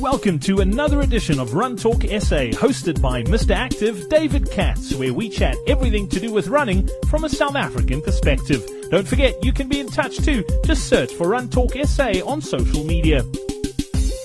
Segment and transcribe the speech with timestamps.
[0.00, 3.50] Welcome to another edition of Run Talk SA, hosted by Mr.
[3.50, 8.00] Active David Katz, where we chat everything to do with running from a South African
[8.00, 8.64] perspective.
[8.92, 10.44] Don't forget, you can be in touch too.
[10.64, 13.24] Just search for Run Talk SA on social media.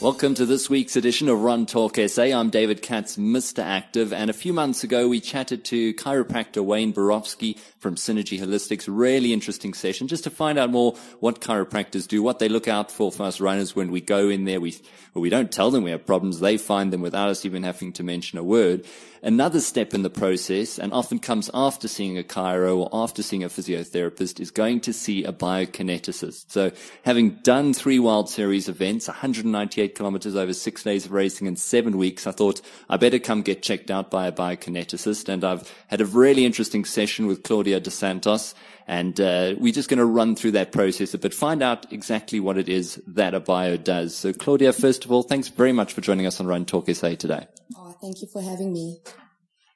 [0.03, 2.23] Welcome to this week's edition of Run Talk SA.
[2.23, 3.63] I'm David Katz, Mr.
[3.63, 8.83] Active, and a few months ago we chatted to chiropractor Wayne Borofsky from Synergy Holistics.
[8.89, 12.91] Really interesting session just to find out more what chiropractors do, what they look out
[12.91, 14.59] for for us runners when we go in there.
[14.59, 14.75] We,
[15.13, 16.41] well, we don't tell them we have problems.
[16.41, 18.85] They find them without us even having to mention a word.
[19.21, 23.41] Another step in the process, and often comes after seeing a chiro or after seeing
[23.41, 26.51] a physiotherapist, is going to see a biokineticist.
[26.51, 31.55] So having done three World Series events, 198 kilometers over six days of racing in
[31.55, 35.29] seven weeks, I thought I better come get checked out by a biokineticist.
[35.29, 38.55] And I've had a really interesting session with Claudia Dos Santos.
[38.87, 42.39] And uh, we're just going to run through that process a bit, find out exactly
[42.39, 44.15] what it is that a bio does.
[44.15, 47.15] So, Claudia, first of all, thanks very much for joining us on Run Talk SA
[47.15, 47.47] today.
[47.77, 48.99] Oh, thank you for having me.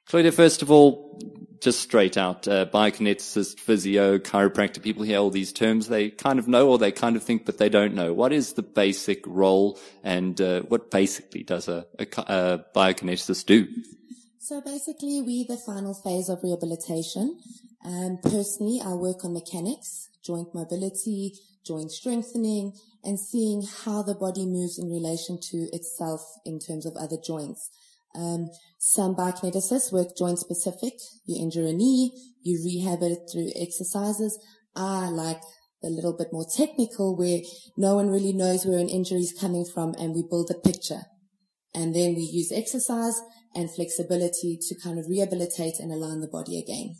[0.06, 1.18] Claudia, first of all,
[1.60, 5.88] just straight out, uh, biokineticist, physio, chiropractor, people hear all these terms.
[5.88, 8.12] They kind of know or they kind of think, but they don't know.
[8.12, 13.68] What is the basic role and uh, what basically does a, a, a biokineticist do?
[14.38, 17.38] So basically, we the final phase of rehabilitation.
[17.84, 21.34] Um, personally, I work on mechanics, joint mobility,
[21.66, 22.72] joint strengthening,
[23.04, 27.70] and seeing how the body moves in relation to itself in terms of other joints.
[28.14, 30.94] Um, some biokineticists work joint specific.
[31.26, 34.38] You injure a knee, you rehab it through exercises.
[34.74, 35.40] I like
[35.82, 37.40] a little bit more technical where
[37.76, 41.02] no one really knows where an injury is coming from and we build a picture.
[41.74, 43.20] And then we use exercise
[43.54, 46.96] and flexibility to kind of rehabilitate and align the body again.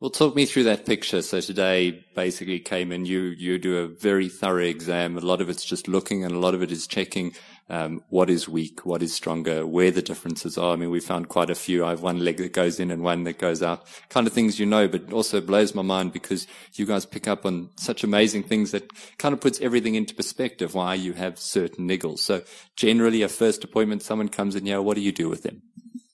[0.00, 1.22] Well, talk me through that picture.
[1.22, 5.16] So today basically came in, you, you do a very thorough exam.
[5.16, 7.32] A lot of it's just looking and a lot of it is checking
[7.68, 10.72] um, what is weak, what is stronger, where the differences are.
[10.72, 11.84] I mean, we found quite a few.
[11.84, 14.58] I have one leg that goes in and one that goes out, kind of things
[14.58, 18.42] you know, but also blows my mind because you guys pick up on such amazing
[18.42, 22.18] things that kind of puts everything into perspective why you have certain niggles.
[22.18, 22.42] So
[22.76, 25.62] generally a first appointment, someone comes in here, what do you do with them?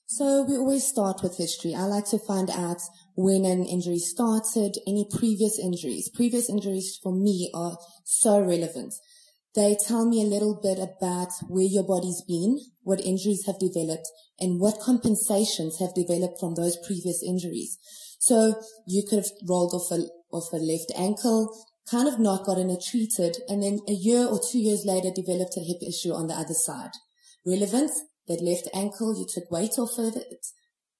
[0.07, 1.73] So we always start with history.
[1.73, 2.81] I like to find out
[3.15, 6.09] when an injury started, any previous injuries.
[6.09, 8.93] Previous injuries for me are so relevant.
[9.53, 14.07] They tell me a little bit about where your body's been, what injuries have developed,
[14.39, 17.77] and what compensations have developed from those previous injuries.
[18.19, 21.53] So you could have rolled off a, off a left ankle,
[21.89, 25.57] kind of not gotten it treated, and then a year or two years later developed
[25.57, 26.91] a hip issue on the other side.
[27.45, 30.45] Relevance, that left ankle, you took weight off of it,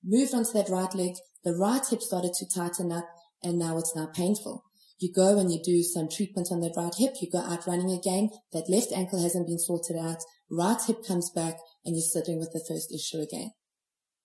[0.04, 1.14] moved onto that right leg,
[1.44, 3.06] the right hip started to tighten up,
[3.42, 4.66] and now it's now painful.
[5.02, 7.90] You go and you do some treatment on that right hip, you go out running
[7.90, 10.20] again, that left ankle hasn't been sorted out,
[10.52, 13.50] right hip comes back, and you're sitting with the first issue again.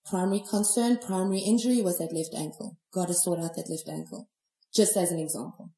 [0.05, 2.77] Primary concern, primary injury was that left ankle.
[2.93, 4.29] Got to sort out that left ankle.
[4.75, 5.73] Just as an example.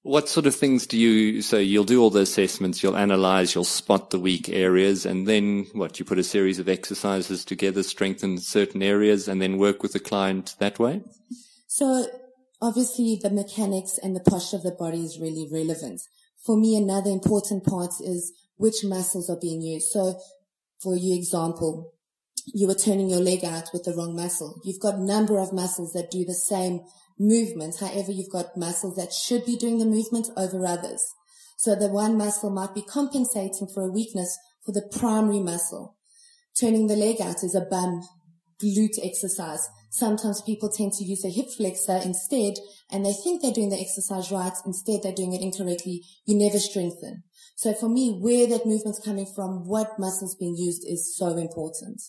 [0.00, 3.64] What sort of things do you, so you'll do all the assessments, you'll analyze, you'll
[3.64, 8.38] spot the weak areas, and then what, you put a series of exercises together, strengthen
[8.38, 11.02] certain areas, and then work with the client that way?
[11.66, 12.06] So
[12.66, 16.00] obviously the mechanics and the posture of the body is really relevant.
[16.44, 19.88] For me, another important part is which muscles are being used.
[19.88, 20.18] So
[20.82, 21.92] for you example,
[22.52, 24.60] you were turning your leg out with the wrong muscle.
[24.64, 26.80] You've got a number of muscles that do the same
[27.18, 27.76] movement.
[27.80, 31.04] However, you've got muscles that should be doing the movement over others.
[31.58, 35.96] So the one muscle might be compensating for a weakness for the primary muscle.
[36.58, 38.02] Turning the leg out is a bum
[38.62, 39.68] glute exercise.
[39.96, 42.52] Sometimes people tend to use a hip flexor instead
[42.92, 44.52] and they think they're doing the exercise right.
[44.66, 46.02] Instead, they're doing it incorrectly.
[46.26, 47.22] You never strengthen.
[47.54, 52.02] So for me, where that movement's coming from, what muscles being used is so important.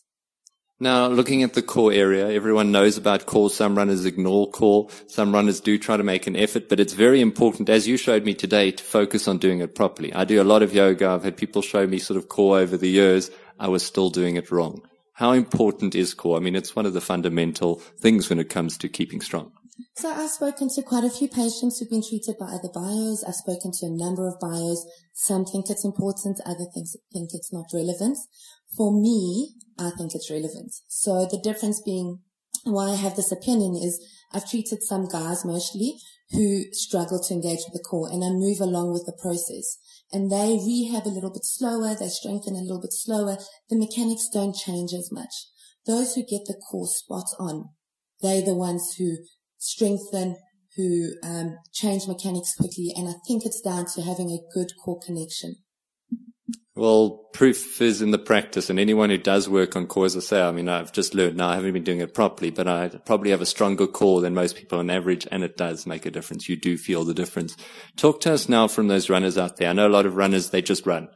[0.82, 3.50] Now, looking at the core area, everyone knows about core.
[3.50, 4.90] Some runners ignore core.
[5.08, 8.26] Some runners do try to make an effort, but it's very important, as you showed
[8.26, 10.12] me today, to focus on doing it properly.
[10.14, 11.08] I do a lot of yoga.
[11.08, 13.32] I've had people show me sort of core over the years.
[13.58, 14.82] I was still doing it wrong.
[15.18, 16.38] How important is core?
[16.38, 19.52] I mean, it's one of the fundamental things when it comes to keeping strong.
[19.96, 23.24] So I've spoken to quite a few patients who've been treated by other bios.
[23.24, 24.86] I've spoken to a number of bios.
[25.14, 28.20] Some think it's important, other things think it's not relevant.
[28.78, 30.74] For me, I think it's relevant.
[30.88, 32.20] So the difference being
[32.64, 34.00] why I have this opinion is
[34.32, 35.96] I've treated some guys mostly
[36.30, 39.80] who struggle to engage with the core and I move along with the process
[40.12, 41.96] and they rehab a little bit slower.
[41.96, 43.38] They strengthen a little bit slower.
[43.70, 45.34] The mechanics don't change as much.
[45.86, 47.70] Those who get the core spot on,
[48.22, 49.18] they're the ones who
[49.58, 50.38] strengthen,
[50.76, 52.94] who um, change mechanics quickly.
[52.96, 55.56] And I think it's down to having a good core connection.
[56.78, 60.20] Well, proof is in the practice and anyone who does work on core, as I
[60.20, 62.90] say, I mean, I've just learned now, I haven't been doing it properly, but I
[62.90, 66.12] probably have a stronger core than most people on average and it does make a
[66.12, 66.48] difference.
[66.48, 67.58] You do feel the difference.
[67.96, 69.72] Talk to us now from those runners out there.
[69.72, 71.10] I know a lot of runners, they just run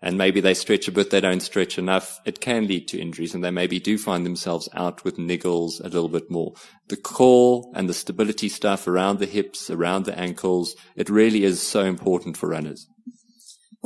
[0.00, 2.18] and maybe they stretch a bit, they don't stretch enough.
[2.24, 5.90] It can lead to injuries and they maybe do find themselves out with niggles a
[5.90, 6.54] little bit more.
[6.88, 11.60] The core and the stability stuff around the hips, around the ankles, it really is
[11.60, 12.88] so important for runners.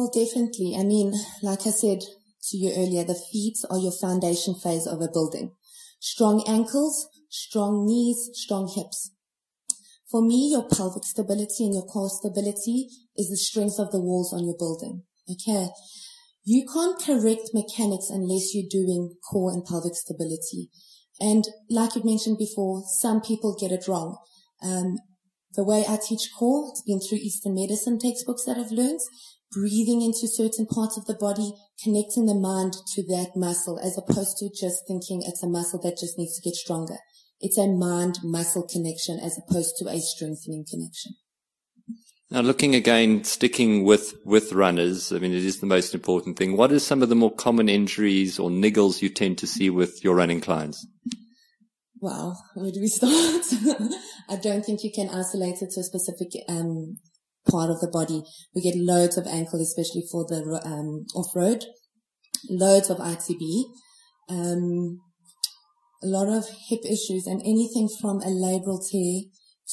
[0.00, 0.76] Well, definitely.
[0.80, 1.12] I mean,
[1.42, 5.52] like I said to you earlier, the feet are your foundation phase of a building.
[6.00, 9.10] Strong ankles, strong knees, strong hips.
[10.10, 14.32] For me, your pelvic stability and your core stability is the strength of the walls
[14.32, 15.02] on your building.
[15.30, 15.68] Okay.
[16.44, 20.70] You can't correct mechanics unless you're doing core and pelvic stability.
[21.20, 24.16] And like you mentioned before, some people get it wrong.
[24.62, 24.96] Um,
[25.54, 29.00] the way I teach core, it's been through Eastern medicine textbooks that I've learned
[29.52, 31.52] breathing into certain parts of the body,
[31.82, 35.98] connecting the mind to that muscle as opposed to just thinking it's a muscle that
[35.98, 36.98] just needs to get stronger.
[37.40, 41.14] It's a mind muscle connection as opposed to a strengthening connection.
[42.32, 46.56] Now, looking again, sticking with, with runners, I mean, it is the most important thing.
[46.56, 50.04] What are some of the more common injuries or niggles you tend to see with
[50.04, 50.86] your running clients?
[52.00, 53.44] Wow, where do we start?
[54.28, 56.98] I don't think you can isolate it to a specific um,
[57.50, 58.22] part of the body.
[58.54, 61.64] We get loads of ankle, especially for the um, off-road,
[62.48, 63.64] loads of ITB,
[64.28, 65.00] um,
[66.02, 69.22] a lot of hip issues and anything from a labral tear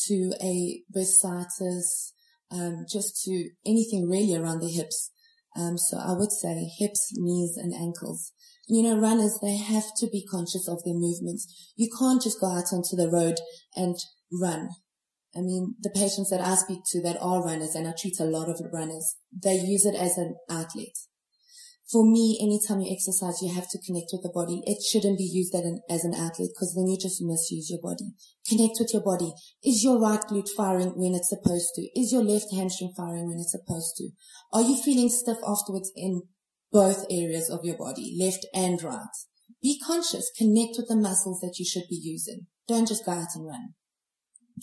[0.08, 2.12] to a bursitis,
[2.52, 5.12] um, just to anything really around the hips.
[5.56, 8.34] Um, so I would say hips, knees and ankles.
[8.68, 11.72] You know, runners, they have to be conscious of their movements.
[11.76, 13.40] You can't just go out onto the road
[13.76, 13.96] and
[14.32, 14.70] run.
[15.38, 18.26] I mean, the patients that I speak to that are runners, and I treat a
[18.26, 20.98] lot of runners, they use it as an outlet.
[21.90, 24.62] For me, anytime you exercise, you have to connect with the body.
[24.66, 28.12] It shouldn't be used as an outlet because then you just misuse your body.
[28.50, 29.32] Connect with your body.
[29.64, 31.88] Is your right glute firing when it's supposed to?
[31.96, 34.10] Is your left hamstring firing when it's supposed to?
[34.52, 36.24] Are you feeling stiff afterwards in
[36.74, 39.16] both areas of your body, left and right?
[39.64, 40.30] Be conscious.
[40.38, 42.48] Connect with the muscles that you should be using.
[42.68, 43.76] Don't just go out and run.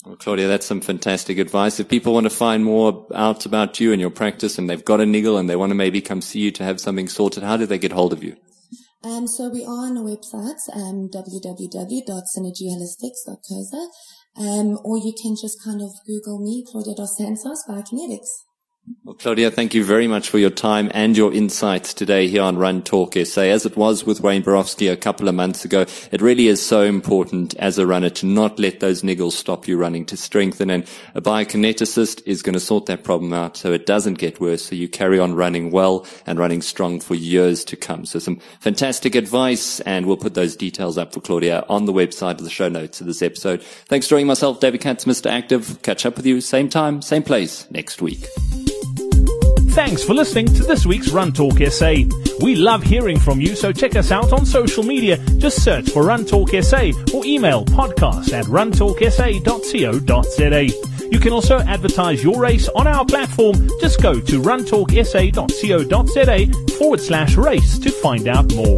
[0.03, 1.79] Well, Claudia, that's some fantastic advice.
[1.79, 4.99] If people want to find more out about you and your practice and they've got
[4.99, 7.57] a niggle and they want to maybe come see you to have something sorted, how
[7.57, 8.35] do they get hold of you?
[9.03, 13.87] Um, so we are on our website, um, www.synergyholistics.co.za,
[14.37, 18.43] um, or you can just kind of Google me, Claudia Dos Santos, Biokinetics.
[19.03, 22.57] Well, Claudia, thank you very much for your time and your insights today here on
[22.57, 23.41] Run Talk SA.
[23.41, 26.81] As it was with Wayne Borofsky a couple of months ago, it really is so
[26.81, 30.69] important as a runner to not let those niggles stop you running, to strengthen.
[30.69, 34.65] And a biokineticist is going to sort that problem out so it doesn't get worse,
[34.65, 38.05] so you carry on running well and running strong for years to come.
[38.05, 42.39] So some fantastic advice, and we'll put those details up for Claudia on the website
[42.39, 43.63] of the show notes of this episode.
[43.63, 45.31] Thanks for joining myself, David Katz, Mr.
[45.31, 45.81] Active.
[45.81, 48.27] Catch up with you same time, same place next week.
[49.75, 51.95] Thanks for listening to this week's Run Talk SA.
[52.39, 55.17] We love hearing from you, so check us out on social media.
[55.37, 61.09] Just search for Run Talk SA or email podcast at runtalksa.co.za.
[61.11, 63.69] You can also advertise your race on our platform.
[63.81, 68.77] Just go to runtalksa.co.za forward slash race to find out more.